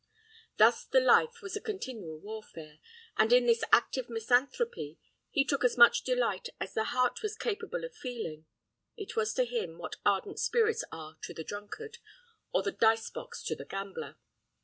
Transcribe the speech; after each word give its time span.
Thus 0.57 0.87
his 0.91 1.03
life 1.03 1.43
was 1.43 1.55
a 1.55 1.61
continual 1.61 2.17
warfare, 2.19 2.79
and 3.17 3.31
in 3.31 3.45
this 3.45 3.63
active 3.71 4.09
misanthropy 4.09 4.97
he 5.29 5.45
took 5.45 5.63
as 5.63 5.77
much 5.77 6.01
delight 6.01 6.49
as 6.59 6.73
his 6.73 6.85
heart 6.87 7.21
was 7.21 7.35
capable 7.37 7.83
of 7.85 7.93
feeling. 7.93 8.47
It 8.97 9.15
was 9.15 9.31
to 9.35 9.45
him 9.45 9.77
what 9.77 9.97
ardent 10.03 10.39
spirits 10.39 10.83
are 10.91 11.19
to 11.21 11.35
the 11.35 11.43
drunkard, 11.43 11.99
or 12.51 12.63
the 12.63 12.71
dice 12.71 13.11
box 13.11 13.43
to 13.43 13.55
the 13.55 13.63
gambler. 13.65 14.15